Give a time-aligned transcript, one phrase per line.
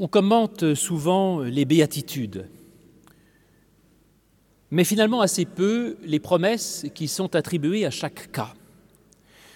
[0.00, 2.46] On commente souvent les béatitudes,
[4.70, 8.54] mais finalement assez peu les promesses qui sont attribuées à chaque cas.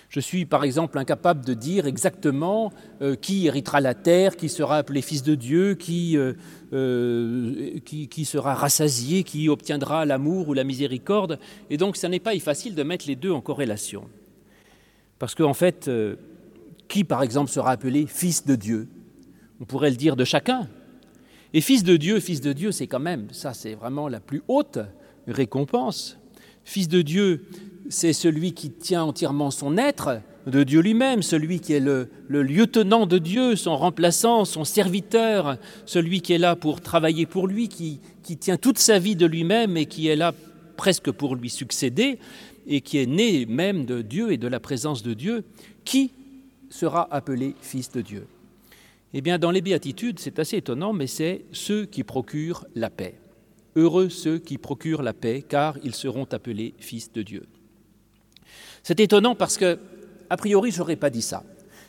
[0.08, 4.78] Je suis par exemple incapable de dire exactement euh, qui héritera la terre, qui sera
[4.78, 6.35] appelé fils de Dieu, qui, euh,
[6.72, 11.38] euh, qui, qui, sera rassasié, qui obtiendra l'amour ou la miséricorde.
[11.71, 14.04] Et donc, ce n'est pas facile de mettre les deux en corrélation.
[15.21, 15.88] Parce qu'en en fait,
[16.88, 18.88] qui par exemple sera appelé fils de Dieu?
[19.62, 20.66] On pourrait le dire de chacun.
[21.55, 24.42] Et fils de Dieu, fils de Dieu, c'est quand même, ça c'est vraiment la plus
[24.48, 24.80] haute
[25.28, 26.19] récompense.
[26.64, 27.45] Fils de Dieu,
[27.88, 33.06] c'est celui qui tient entièrement son être de Dieu lui-même, celui qui est le, lieutenant
[33.06, 38.00] de Dieu, son remplaçant, son serviteur, celui qui est là pour travailler pour lui, qui,
[38.41, 40.34] tient toute sa vie de lui-même et qui est là
[40.77, 42.19] presque pour lui succéder,
[42.66, 45.44] et qui est né même de Dieu et de la présence de Dieu,
[45.84, 46.10] qui
[46.69, 48.27] sera appelé fils de Dieu
[49.14, 53.14] Eh bien, dans les béatitudes, c'est assez étonnant, mais c'est ceux qui procurent la paix.
[53.77, 57.46] Heureux ceux qui procurent la paix, car ils seront appelés fils de Dieu.
[58.82, 59.78] C'est étonnant parce que,
[60.30, 61.44] a priori, je n'aurais pas dit ça.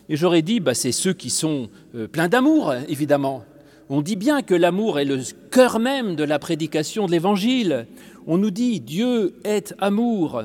[0.09, 3.45] Et j'aurais dit, bah, c'est ceux qui sont euh, pleins d'amour, évidemment.
[3.89, 7.87] On dit bien que l'amour est le cœur même de la prédication de l'Évangile.
[8.27, 10.43] On nous dit, Dieu est amour.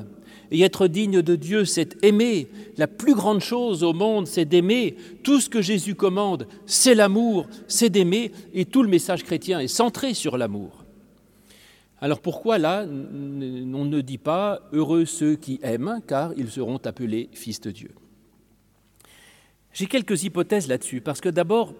[0.51, 2.47] Et être digne de Dieu, c'est aimer.
[2.77, 4.95] La plus grande chose au monde, c'est d'aimer.
[5.23, 8.31] Tout ce que Jésus commande, c'est l'amour, c'est d'aimer.
[8.53, 10.85] Et tout le message chrétien est centré sur l'amour.
[12.01, 17.29] Alors pourquoi là, on ne dit pas heureux ceux qui aiment, car ils seront appelés
[17.33, 17.91] fils de Dieu?
[19.73, 21.73] J'ai quelques hypothèses là-dessus, parce que d'abord,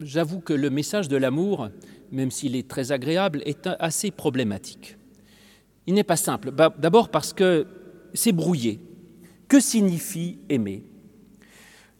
[0.00, 1.68] j'avoue que le message de l'amour,
[2.10, 4.96] même s'il est très agréable, est assez problématique.
[5.86, 6.50] Il n'est pas simple.
[6.50, 7.66] Bah, d'abord parce que
[8.14, 8.80] c'est brouillé.
[9.48, 10.84] Que signifie aimer?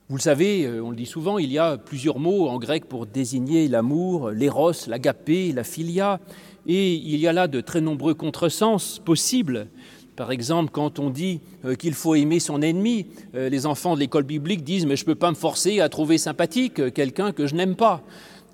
[0.08, 2.84] Vous le savez, euh, on le dit souvent, il y a plusieurs mots en grec
[2.86, 6.20] pour désigner l'amour, l'éros, l'agapé, la philia.
[6.66, 9.68] Et il y a là de très nombreux contresens possibles.
[10.14, 14.00] Par exemple, quand on dit euh, qu'il faut aimer son ennemi, euh, les enfants de
[14.00, 17.46] l'école biblique disent Mais je ne peux pas me forcer à trouver sympathique quelqu'un que
[17.46, 18.02] je n'aime pas.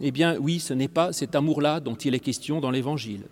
[0.01, 3.25] Eh bien, oui, ce n'est pas cet amour-là dont il est question dans l'Évangile.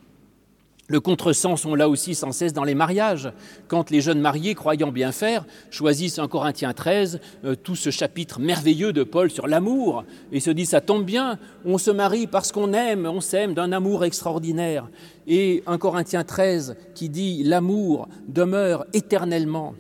[0.91, 3.31] Le contresens, on l'a aussi sans cesse dans les mariages,
[3.67, 8.41] quand les jeunes mariés, croyant bien faire, choisissent en Corinthiens 13 euh, tout ce chapitre
[8.41, 12.53] merveilleux de Paul sur l'amour, et se disent ça tombe bien, on se marie parce
[12.53, 14.89] qu'on aime, on s'aime d'un amour extraordinaire.
[15.27, 19.75] Et un Corinthiens 13 qui dit l'amour demeure éternellement.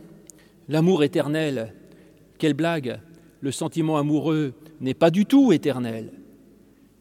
[0.68, 1.72] L'amour éternel,
[2.36, 3.00] quelle blague
[3.40, 4.52] Le sentiment amoureux
[4.82, 6.12] n'est pas du tout éternel,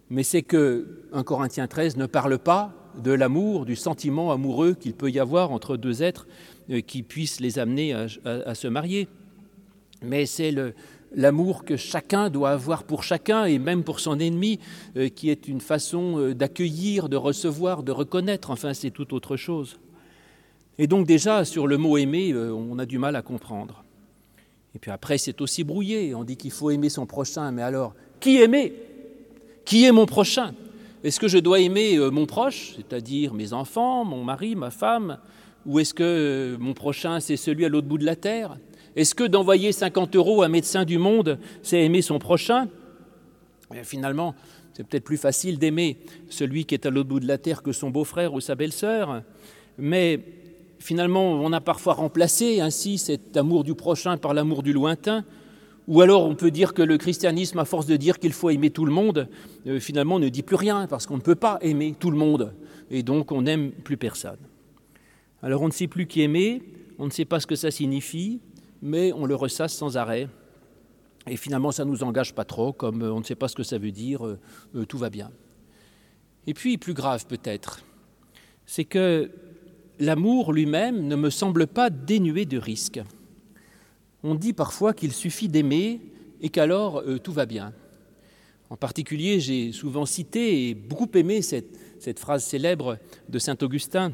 [0.09, 4.93] mais c'est que un Corinthiens 13 ne parle pas de l'amour, du sentiment amoureux qu'il
[4.93, 6.27] peut y avoir entre deux êtres
[6.69, 9.07] euh, qui puissent les amener à, se marier.
[10.01, 10.53] Mais c'est
[11.13, 14.59] l'amour que chacun doit avoir pour chacun et même pour son ennemi,
[14.95, 18.51] euh, qui est une façon euh, d'accueillir, de recevoir, de reconnaître.
[18.51, 19.79] Enfin, c'est tout autre chose.
[20.77, 23.83] Et donc déjà, sur le mot aimer, on a du mal à comprendre.
[24.75, 26.13] Et puis après, c'est aussi brouillé.
[26.13, 27.51] On dit qu'il faut aimer son prochain.
[27.51, 28.73] Mais alors, qui aimer?
[29.65, 30.53] Qui est mon prochain?
[31.03, 35.19] Est-ce que je dois aimer euh, mon proche, c'est-à-dire mes enfants, mon mari, ma femme
[35.65, 38.57] Ou est-ce que euh, mon prochain, c'est celui à l'autre bout de la terre?
[38.95, 42.67] Est-ce que d'envoyer 50 euros à un médecin du monde, c'est aimer son prochain?
[43.75, 44.33] Et Finalement,
[44.73, 45.97] c'est peut-être plus facile d'aimer
[46.29, 49.21] celui qui est à l'autre bout de la terre que son beau-frère ou sa belle-sœur.
[49.77, 50.19] Mais
[50.79, 55.25] finalement, on a parfois remplacé ainsi cet amour du prochain par l'amour du lointain.
[55.87, 58.69] Ou alors on peut dire que le christianisme, à force de dire qu'il faut aimer
[58.69, 59.29] tout le monde,
[59.65, 62.53] euh, finalement ne dit plus rien, parce qu'on ne peut pas aimer tout le monde,
[62.91, 64.39] et donc on n'aime plus personne.
[65.41, 66.61] Alors on ne sait plus qui aimer,
[66.99, 68.41] on ne sait pas ce que ça signifie,
[68.81, 70.27] mais on le ressasse sans arrêt.
[71.29, 73.55] Et finalement, ça ne nous engage pas trop, comme euh, on ne sait pas ce
[73.55, 75.31] que ça veut dire, euh, tout va bien.
[76.47, 77.81] Et puis, plus grave peut-être,
[78.65, 79.29] c'est que
[79.99, 83.01] l'amour lui-même ne me semble pas dénué de risques
[84.23, 86.01] on dit parfois qu'il suffit d'aimer
[86.41, 87.73] et qu'alors euh, tout va bien.
[88.69, 92.97] En particulier, j'ai souvent cité et beaucoup aimé cette, phrase célèbre
[93.29, 94.13] de saint Augustin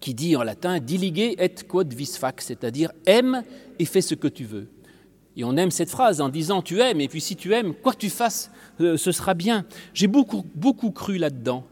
[0.00, 3.44] qui dit en latin Dilige et quod vis fac, c'est-à-dire aime
[3.78, 4.68] et fais ce que tu veux.
[5.36, 7.92] Et on aime cette phrase en disant tu aimes, et puis si tu aimes, quoi
[7.92, 8.50] que tu fasses,
[8.80, 9.64] euh, ce sera bien.
[9.94, 11.64] J'ai beaucoup, beaucoup cru là-dedans,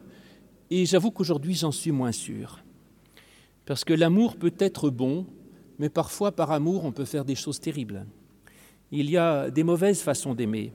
[0.71, 2.63] et j'avoue qu'aujourd'hui j'en suis moins sûr.
[3.67, 5.27] Parce que l'amour peut être bon,
[5.79, 8.07] mais parfois par amour on peut faire des choses terribles.
[8.93, 10.73] Il y a des mauvaises façons d'aimer.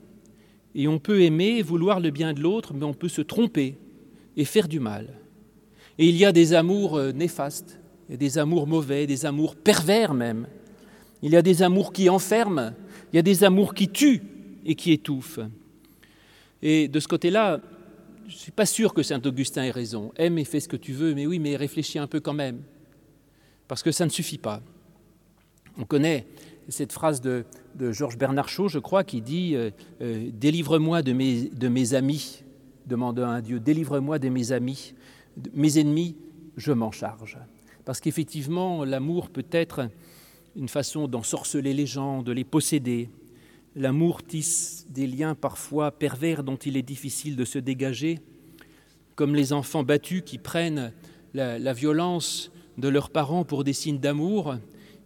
[0.74, 3.76] Et on peut aimer, vouloir le bien de l'autre, mais on peut se tromper
[4.36, 5.08] et faire du mal.
[5.98, 10.46] Et il y a des amours euh, néfastes, des amours mauvais, des amours pervers même.
[11.22, 12.72] Il y a des amours qui enferment,
[13.12, 14.22] il y a des amours qui tuent
[14.64, 15.40] et qui étouffent.
[16.62, 17.60] Et de ce côté-là,
[18.26, 20.12] je ne suis pas sûr que Saint Augustin ait raison.
[20.16, 22.62] Aime et fais ce que tu veux, mais oui, mais réfléchis un peu quand même.
[23.66, 24.62] Parce que ça ne suffit pas.
[25.78, 26.26] On connaît
[26.68, 27.44] cette phrase de,
[27.78, 29.70] Georges Bernard Shaw, je crois, qui dit euh,
[30.02, 32.42] euh, Délivre-moi de mes, amis,
[32.86, 34.94] demandant à Dieu, délivre-moi de mes amis,
[35.54, 36.16] mes ennemis,
[36.56, 37.38] je m'en charge.
[37.84, 39.88] Parce qu'effectivement, l'amour peut être
[40.56, 43.08] une façon d'ensorceler les gens, de les posséder.
[43.76, 48.18] L'amour tisse des liens parfois pervers dont il est difficile de se dégager,
[49.14, 50.92] comme les enfants battus qui prennent
[51.34, 54.56] la violence de leurs parents pour des signes d'amour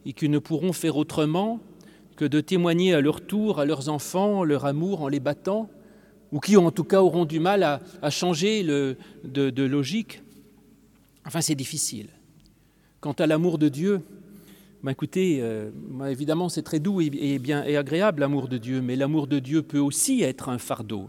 [0.06, 1.61] et qui ne pourront faire autrement
[2.17, 5.69] que de témoigner à leur tour à leurs enfants leur amour en les battant,
[6.33, 10.23] ou qui en tout cas auront du mal à, changer de, logique.
[11.27, 12.09] Enfin, c'est difficile.
[13.01, 14.03] Quant à l'amour de Dieu,
[14.83, 15.71] ben écoutez, euh,
[16.09, 19.62] évidemment, c'est très doux et, bien et agréable l'amour de Dieu, mais l'amour de Dieu
[19.62, 21.09] peut aussi être un fardeau.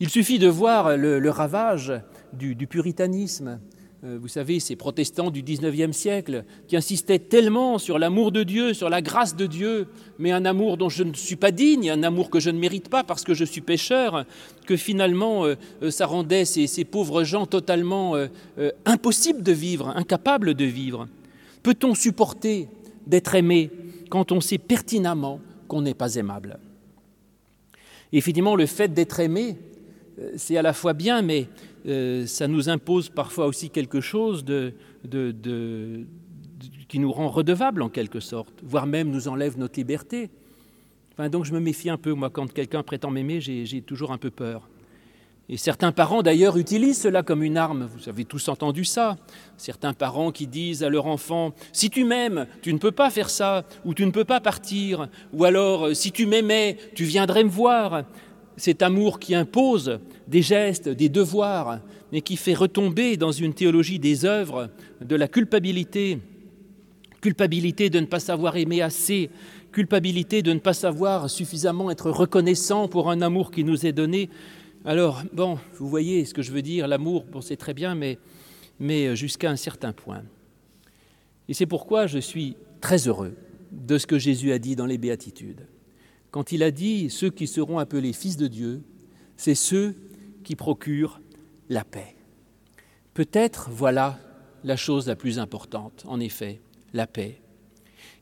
[0.00, 1.92] Il suffit de voir le, ravage
[2.32, 3.60] du puritanisme,
[4.04, 8.90] vous savez, ces protestants du XIXe siècle qui insistaient tellement sur l'amour de Dieu, sur
[8.90, 9.86] la grâce de Dieu,
[10.18, 12.88] mais un amour dont je ne suis pas digne, un amour que je ne mérite
[12.88, 14.24] pas parce que je suis pécheur,
[14.66, 15.54] que finalement euh,
[15.84, 18.16] euh, ça rendait ces, pauvres gens totalement
[18.84, 21.06] impossibles de vivre, incapables de vivre.
[21.62, 22.68] Peut-on supporter
[23.06, 23.70] d'être aimé
[24.10, 25.38] quand on sait pertinemment
[25.68, 26.58] qu'on n'est pas aimable?
[28.12, 29.56] Et finalement, le fait d'être aimé,
[30.36, 31.46] c'est à la fois bien, mais
[31.86, 34.44] euh, ça nous impose parfois aussi quelque chose
[36.88, 40.30] qui nous rend redevables en quelque sorte, voire même nous enlève notre liberté.
[41.12, 44.18] Enfin, donc je me méfie un peu, moi, quand quelqu'un prétend m'aimer, j'ai toujours un
[44.18, 44.68] peu peur.
[45.48, 47.88] Et certains parents, d'ailleurs, utilisent cela comme une arme.
[47.94, 49.16] Vous avez tous entendu ça.
[49.56, 53.28] Certains parents qui disent à leur enfant, si tu m'aimes, tu ne peux pas faire
[53.28, 57.50] ça, ou tu ne peux pas partir, ou alors, si tu m'aimais, tu viendrais me
[57.50, 58.04] voir
[58.56, 61.80] cet amour qui impose des gestes, des devoirs,
[62.12, 64.70] mais qui fait retomber dans une théologie des œuvres
[65.00, 66.18] de la culpabilité,
[67.20, 69.30] culpabilité de ne pas savoir aimer assez,
[69.72, 74.28] culpabilité de ne pas savoir suffisamment être reconnaissant pour un amour qui nous est donné.
[74.84, 78.18] Alors, bon, vous voyez ce que je veux dire, l'amour, bon, c'est très bien, mais,
[78.78, 80.22] mais jusqu'à un certain point.
[81.48, 83.34] Et c'est pourquoi je suis très heureux
[83.70, 85.66] de ce que Jésus a dit dans les béatitudes
[86.32, 88.82] quand il a dit ceux qui seront appelés fils de Dieu,
[89.36, 89.94] c'est ceux
[90.42, 91.20] qui procurent
[91.68, 92.16] la paix.
[93.14, 94.18] Peut-être voilà
[94.64, 96.60] la chose la plus importante, en effet,
[96.94, 97.40] la paix.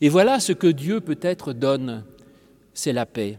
[0.01, 2.05] Et voilà ce que Dieu peut-être donne,
[2.75, 3.39] c'est la paix.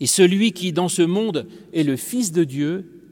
[0.00, 3.02] Et celui qui, dans ce monde, est le Fils de Dieu,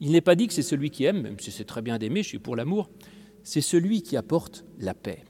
[0.00, 2.22] il n'est pas dit que c'est celui qui aime, même si c'est très bien d'aimer,
[2.22, 2.90] je suis pour l'amour,
[3.42, 5.24] c'est celui qui apporte la paix.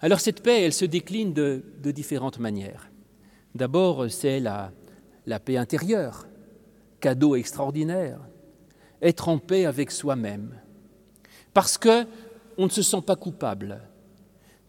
[0.00, 2.88] Alors cette paix, elle se décline de, de différentes manières.
[3.56, 4.70] D'abord, c'est la,
[5.42, 6.26] paix intérieure,
[7.00, 8.18] cadeau extraordinaire,
[9.00, 10.50] être en paix avec soi-même,
[11.54, 12.04] parce que
[12.58, 13.80] on ne se sent pas coupable,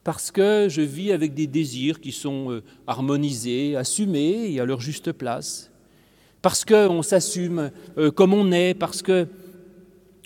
[0.05, 4.79] parce que je vis avec des désirs qui sont euh, harmonisés, assumés et à leur
[4.79, 5.69] juste place,
[6.41, 9.27] parce qu'on s'assume euh, comme on est, parce que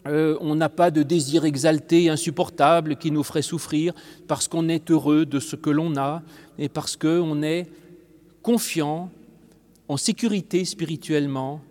[0.06, 3.94] euh, on n'a pas de désir exalté, insupportable qui nous ferait souffrir,
[4.28, 6.22] parce qu'on est heureux de ce que l'on a,
[6.60, 7.68] et parce qu'on est
[8.42, 9.10] confiant,
[9.88, 11.62] en sécurité spirituellement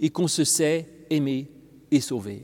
[0.00, 1.48] et qu'on se sait aimer
[1.90, 2.42] et sauver.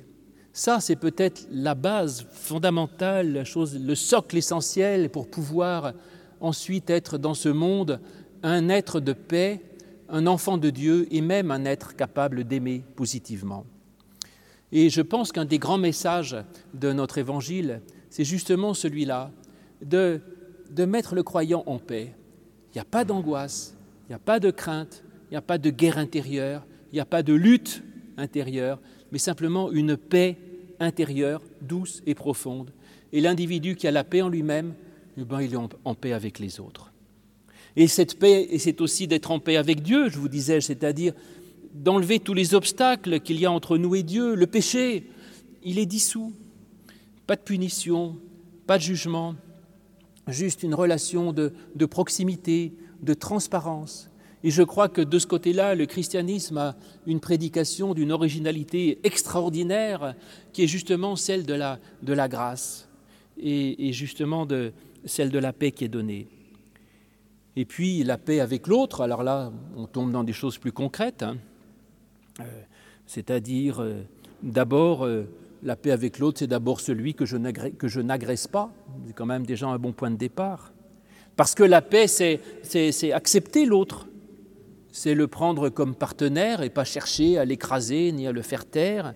[0.52, 5.92] Ça, c'est peut-être la base fondamentale, la chose, le socle essentiel pour pouvoir
[6.40, 8.00] ensuite être dans ce monde
[8.44, 9.60] un être de paix,
[10.08, 13.64] un enfant de Dieu et même un être capable d'aimer positivement.
[14.70, 16.36] Et je pense qu'un des grands messages
[16.74, 19.32] de notre évangile, c'est justement celui-là,
[19.82, 20.20] de,
[20.70, 22.14] de mettre le croyant en paix.
[22.74, 23.76] Il n'y a pas d'angoisse,
[24.06, 27.00] il n'y a pas de crainte, il n'y a pas de guerre intérieure, il n'y
[27.00, 27.84] a pas de lutte
[28.16, 28.80] intérieure,
[29.12, 30.36] mais simplement une paix
[30.80, 32.72] intérieure, douce et profonde.
[33.12, 34.74] Et l'individu qui a la paix en lui-même,
[35.16, 36.92] eh ben, il est en, paix avec les autres.
[37.76, 41.12] Et cette paix, c'est aussi d'être en paix avec Dieu, je vous disais, c'est-à-dire
[41.74, 44.34] d'enlever tous les obstacles qu'il y a entre nous et Dieu.
[44.34, 45.10] Le péché,
[45.62, 46.32] il est dissous.
[47.26, 48.16] Pas de punition,
[48.66, 49.36] pas de jugement,
[50.28, 54.10] juste une relation de proximité, de transparence.
[54.44, 56.76] Et je crois que de ce côté-là, le christianisme a
[57.06, 60.14] une prédication d'une originalité extraordinaire
[60.52, 62.86] qui est justement celle de la, de la grâce
[63.38, 64.74] et, justement de
[65.06, 66.28] celle de la paix qui est donnée.
[67.56, 71.22] Et puis la paix avec l'autre, alors là, on tombe dans des choses plus concrètes,
[71.22, 71.38] hein.
[72.40, 72.44] euh,
[73.06, 74.02] c'est-à-dire euh,
[74.42, 75.24] d'abord, euh,
[75.64, 77.36] la paix avec l'autre, c'est d'abord celui que je
[78.00, 78.70] n'agresse pas,
[79.06, 80.72] c'est quand même déjà un bon point de départ.
[81.36, 84.06] Parce que la paix, c'est accepter l'autre,
[84.92, 89.14] c'est le prendre comme partenaire et pas chercher à l'écraser ni à le faire taire,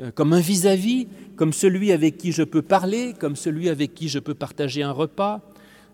[0.00, 4.08] euh, comme un vis-à-vis, comme celui avec qui je peux parler, comme celui avec qui
[4.08, 5.40] je peux partager un repas,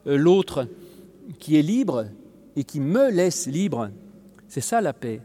[0.07, 0.69] euh, l'autre
[1.39, 2.07] qui est libre
[2.55, 3.91] et qui me laisse libre.
[4.49, 5.21] C'est ça la paix.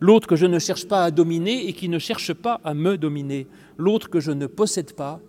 [0.00, 2.96] L'autre que je ne cherche pas à dominer et qui ne cherche pas à me
[2.96, 3.46] dominer.
[3.76, 5.20] L'autre que je ne possède pas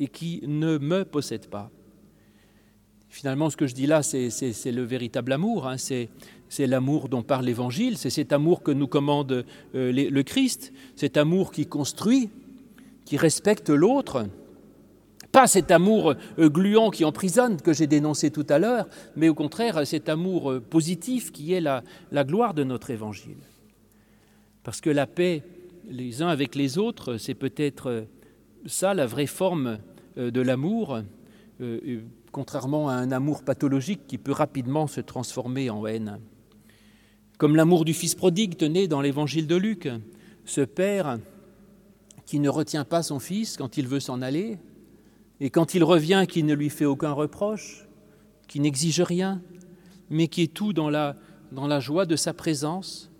[0.00, 1.70] et qui ne me possède pas.
[3.08, 5.66] Finalement, ce que je dis là, c'est le véritable amour.
[5.66, 5.76] Hein.
[5.78, 7.96] C'est l'amour dont parle l'Évangile.
[7.96, 9.44] C'est cet amour que nous commande
[9.74, 10.72] euh, le Christ.
[10.94, 12.28] Cet amour qui construit,
[13.04, 14.26] qui respecte l'autre.
[15.32, 19.34] Pas cet amour euh, gluant qui emprisonne que j'ai dénoncé tout à l'heure, mais au
[19.34, 21.82] contraire cet amour euh, positif qui est la,
[22.12, 23.36] la gloire de notre Évangile.
[24.68, 25.42] Parce que la paix
[25.88, 28.04] les uns avec les autres, c'est peut-être
[28.66, 29.78] ça la vraie forme
[30.18, 31.00] de l'amour
[32.32, 36.20] contrairement à un amour pathologique qui peut rapidement se transformer en haine.
[37.38, 39.88] Comme l'amour du Fils prodigue tenait dans l'évangile de Luc,
[40.44, 41.18] ce Père
[42.26, 44.58] qui ne retient pas son Fils quand il veut s'en aller,
[45.40, 47.88] et quand il revient qui ne lui fait aucun reproche,
[48.48, 49.40] qui n'exige rien,
[50.10, 51.16] mais qui est tout dans la,
[51.52, 53.10] dans la joie de sa présence,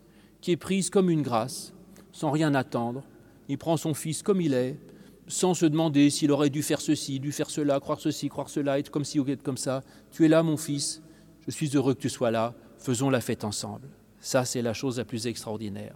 [0.40, 1.72] qui est prise comme une grâce,
[2.12, 3.02] sans rien attendre.
[3.48, 4.78] Il prend son Fils comme il est,
[5.26, 8.78] sans se demander s'il aurait dû faire ceci, dû faire cela, croire ceci, croire cela,
[8.78, 9.82] être comme ci ou être comme ça.
[10.10, 11.02] Tu es là, mon fils,
[11.46, 13.88] je suis heureux que tu sois là, faisons la fête ensemble.
[14.20, 15.94] Ça, c'est la chose la plus extraordinaire.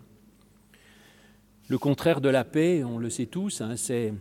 [1.69, 4.13] Le contraire de la paix, on le sait tous, hein, c'est,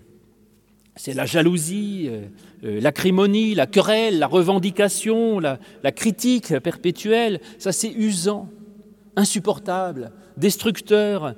[1.13, 2.27] la jalousie, euh,
[2.63, 7.41] euh, l'acrimonie, la querelle, la revendication, la, la critique perpétuelle.
[7.57, 8.49] Ça, c'est usant,
[9.15, 11.35] insupportable, destructeur,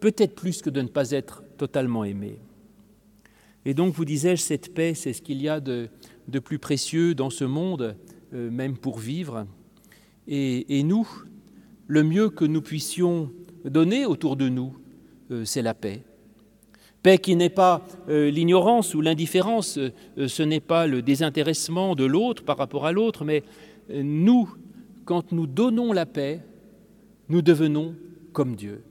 [0.00, 2.38] peut-être plus que de ne pas être totalement aimé.
[3.64, 5.88] Et donc, vous disais-je, cette paix, c'est ce qu'il y a de,
[6.44, 7.96] plus précieux dans ce monde,
[8.32, 9.46] euh, même pour vivre.
[10.28, 11.08] Et, nous,
[11.88, 13.32] le mieux que nous puissions
[13.64, 14.76] donner autour de nous,
[15.32, 16.04] euh, c'est la paix.
[17.02, 19.80] Paix qui n'est pas euh, l'ignorance ou l'indifférence,
[20.16, 23.42] ce n'est pas le désintéressement de l'autre par rapport à l'autre, mais
[23.92, 24.48] nous,
[25.04, 26.40] quand nous donnons la paix,
[27.28, 27.94] nous devenons
[28.32, 28.84] comme Dieu,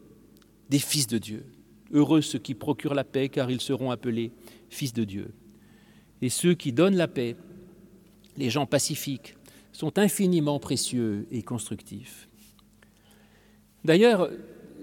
[0.69, 1.45] des fils de Dieu.
[1.91, 4.31] Heureux ceux qui procurent la paix, car ils seront appelés
[4.69, 5.33] fils de Dieu.
[6.21, 7.35] Et ceux qui donnent la paix,
[8.37, 9.35] les gens pacifiques,
[9.71, 12.27] sont infiniment précieux et constructifs.
[13.83, 14.29] D'ailleurs,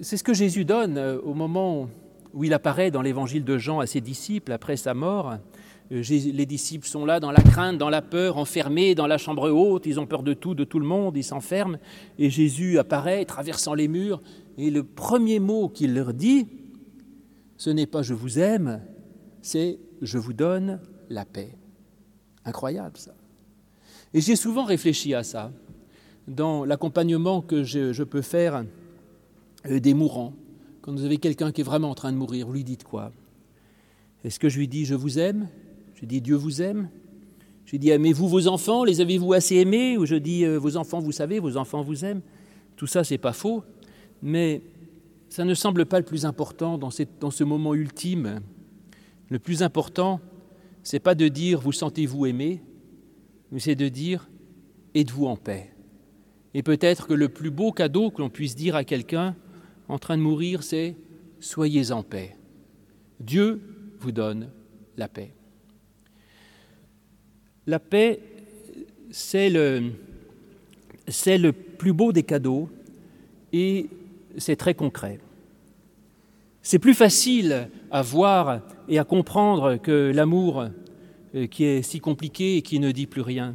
[0.01, 1.89] c'est ce que Jésus donne euh, au moment
[2.35, 5.39] où il apparaît dans l'évangile de Jean à ses disciples après sa mort.
[5.91, 9.51] Euh, les disciples sont là dans la crainte, dans la peur, enfermés dans la chambre
[9.51, 11.79] haute, ils ont peur de tout, de tout le monde, ils s'enferment,
[12.19, 14.23] et Jésus apparaît traversant les murs,
[14.59, 16.47] et le premier mot qu'il leur dit,
[17.57, 18.83] ce n'est pas je vous aime,
[19.41, 21.57] c'est je vous donne la paix.
[22.45, 23.15] Incroyable ça.
[24.15, 25.53] Et j'ai souvent réfléchi à ça
[26.29, 28.65] dans l'accompagnement que je, peux faire
[29.67, 30.35] euh, des mourants.
[30.81, 33.13] Quand vous avez quelqu'un qui est vraiment en train de mourir, vous lui dites quoi?
[34.25, 35.49] Est-ce que je lui dis je vous aime
[36.03, 36.91] Je dis Dieu vous aime
[37.65, 39.97] Je dis aimez-vous vos enfants Les avez-vous assez aimés?
[39.97, 42.21] Ou je dis euh, vos enfants vous savez, vos enfants vous aiment
[42.77, 43.65] Tout ça, c'est pas faux,
[44.21, 44.63] mais
[45.29, 46.91] ça ne semble pas le plus important dans,
[47.21, 48.41] dans ce moment ultime
[49.33, 50.21] le plus important,
[50.83, 52.63] c'est pas de dire vous sentez-vous aimé,
[53.51, 54.29] mais c'est de dire
[54.95, 55.73] êtes-vous en paix?
[56.53, 59.35] Et peut-être que le plus beau cadeau que l'on puisse dire à quelqu'un
[59.89, 60.97] en train de mourir, c'est
[61.41, 62.37] soyez en paix.
[63.21, 63.63] Dieu
[64.01, 64.51] vous donne
[64.99, 65.33] la paix.
[67.67, 68.21] La paix,
[69.11, 69.93] c'est le,
[71.79, 72.69] plus beau des cadeaux
[73.53, 73.89] et
[74.37, 75.21] c'est très concret.
[76.63, 80.67] C'est plus facile à voir et à comprendre que l'amour
[81.35, 83.55] euh, qui est si compliqué et qui ne dit plus rien.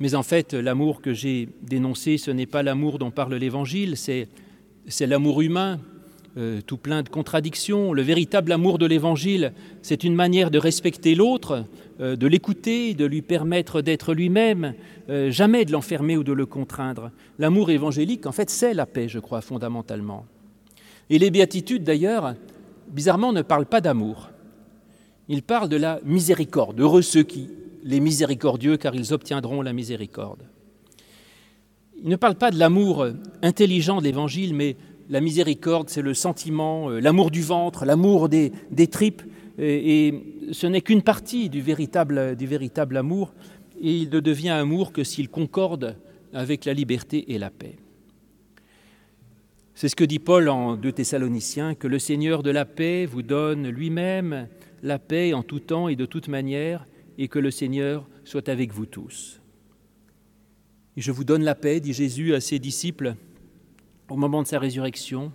[0.00, 4.28] Mais en fait, l'amour que j'ai dénoncé, ce n'est pas l'amour dont parle l'Évangile, c'est,
[5.00, 5.80] l'amour humain,
[6.36, 7.92] euh, tout plein de contradictions.
[7.92, 11.64] Le véritable amour de l'Évangile, c'est une manière de respecter l'autre,
[12.00, 14.74] euh, de l'écouter, de lui permettre d'être lui-même,
[15.30, 17.10] jamais de l'enfermer ou de le contraindre.
[17.38, 20.26] L'amour évangélique, en fait, c'est la paix, je crois, fondamentalement.
[21.08, 22.34] Et les béatitudes, d'ailleurs,
[22.88, 24.28] bizarrement, ne parlent pas d'amour.
[25.28, 26.78] Ils parlent de la miséricorde.
[26.78, 27.48] Heureux ceux qui,
[27.84, 30.42] les miséricordieux, car ils obtiendront la miséricorde.
[32.02, 33.06] Ils ne parlent pas de l'amour
[33.42, 34.76] intelligent de l'Évangile, mais
[35.08, 38.52] la miséricorde, c'est le sentiment, euh, l'amour du ventre, l'amour des,
[38.90, 39.22] tripes,
[39.58, 40.14] et,
[40.52, 43.32] ce n'est qu'une partie du véritable, du véritable amour,
[43.80, 45.96] et il ne devient amour que s'il concorde
[46.32, 47.76] avec la liberté et la paix.
[49.74, 53.22] C'est ce que dit Paul en 2 Thessaloniciens, que le Seigneur de la paix vous
[53.22, 54.48] donne lui-même
[54.82, 56.86] la paix en tout temps et de toute manière,
[57.16, 59.40] et que le Seigneur soit avec vous tous.
[60.96, 63.14] Je vous donne la paix, dit Jésus à ses disciples
[64.08, 65.32] au moment de sa résurrection.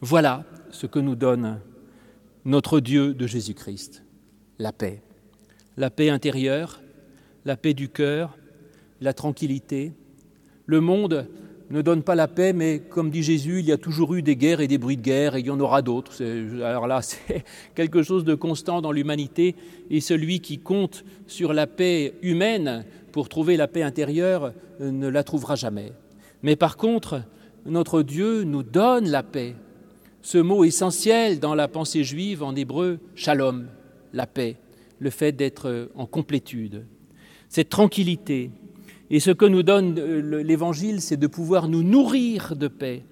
[0.00, 1.60] Voilà ce que nous donne
[2.44, 4.04] notre Dieu de Jésus-Christ,
[4.58, 5.02] la paix.
[5.76, 6.80] La paix intérieure,
[7.44, 8.36] la paix du cœur,
[9.00, 9.92] la tranquillité.
[10.66, 11.28] Le monde
[11.70, 14.36] ne donne pas la paix, mais comme dit Jésus, il y a toujours eu des
[14.36, 16.22] guerres et des bruits de guerre, et il y en aura d'autres.
[16.62, 17.44] Alors là, c'est
[17.74, 19.56] quelque chose de constant dans l'humanité,
[19.90, 25.08] et celui qui compte sur la paix humaine pour trouver la paix intérieure euh, ne
[25.08, 25.92] la trouvera jamais.
[26.42, 27.22] Mais par contre,
[27.66, 29.54] notre Dieu nous donne la paix.
[30.22, 33.68] Ce mot essentiel dans la pensée juive en hébreu, shalom,
[34.12, 34.56] la paix,
[34.98, 36.86] le fait d'être en complétude,
[37.48, 38.50] cette tranquillité,
[39.10, 43.04] et ce que nous donne euh, l'Évangile, c'est de pouvoir nous nourrir de paix,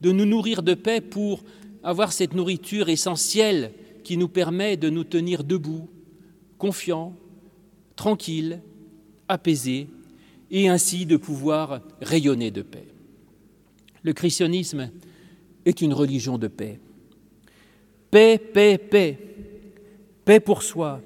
[0.00, 1.44] de nous nourrir de paix pour
[1.82, 3.72] avoir cette nourriture essentielle
[4.04, 5.88] qui nous permet de nous tenir debout,
[6.56, 7.14] confiants,
[7.94, 8.62] tranquilles,
[9.28, 9.88] apaisés,
[10.50, 12.88] et ainsi de pouvoir rayonner de paix.
[14.02, 14.90] Le christianisme
[15.64, 16.78] est une religion de paix.
[18.10, 19.18] Paix, paix, paix.
[20.24, 21.00] Paix pour soi,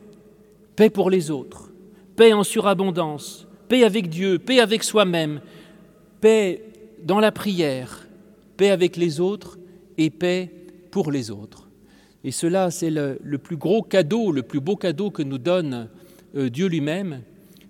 [0.74, 1.70] paix pour les autres,
[2.16, 5.40] paix en surabondance, paix avec Dieu, paix avec soi-même,
[6.20, 6.64] paix
[7.04, 8.08] dans la prière,
[8.56, 9.58] paix avec les autres
[9.96, 10.50] et paix
[10.90, 11.68] pour les autres.
[12.24, 15.88] Et cela, c'est le, plus gros cadeau, le plus beau cadeau que nous donne
[16.36, 17.22] euh, Dieu lui-même.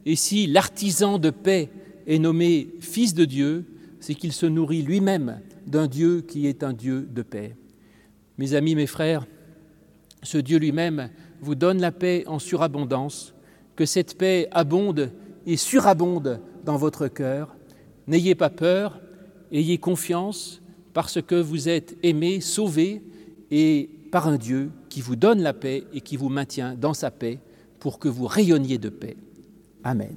[0.05, 1.71] Et si l'artisan de paix
[2.07, 3.65] est nommé Fils de Dieu,
[4.03, 7.55] c'est qu'il se nourrit lui-même d'un Dieu qui est un Dieu de paix.
[8.37, 9.27] Mes amis, mes frères,
[10.25, 11.09] ce Dieu lui-même
[11.41, 13.33] vous donne la paix en surabondance,
[13.77, 15.13] que cette paix abonde
[15.47, 17.55] et surabonde dans votre cœur.
[18.09, 19.01] N'ayez pas peur,
[19.53, 20.61] ayez confiance
[20.95, 23.03] parce que vous êtes aimés, sauvés
[23.53, 27.13] et par un Dieu qui vous donne la paix et qui vous maintient dans sa
[27.13, 27.39] paix
[27.79, 29.17] pour que vous rayonniez de paix.
[29.85, 30.17] Amen.